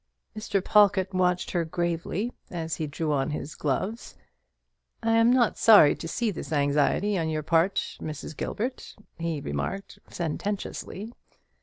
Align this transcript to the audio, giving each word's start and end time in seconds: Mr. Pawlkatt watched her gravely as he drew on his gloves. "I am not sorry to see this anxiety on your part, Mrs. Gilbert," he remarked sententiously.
Mr. 0.35 0.65
Pawlkatt 0.65 1.13
watched 1.13 1.51
her 1.51 1.63
gravely 1.63 2.33
as 2.49 2.77
he 2.77 2.87
drew 2.87 3.13
on 3.13 3.29
his 3.29 3.53
gloves. 3.53 4.15
"I 5.03 5.11
am 5.11 5.31
not 5.31 5.59
sorry 5.59 5.93
to 5.97 6.07
see 6.07 6.31
this 6.31 6.51
anxiety 6.51 7.19
on 7.19 7.29
your 7.29 7.43
part, 7.43 7.75
Mrs. 8.01 8.35
Gilbert," 8.35 8.95
he 9.19 9.41
remarked 9.41 9.99
sententiously. 10.09 11.13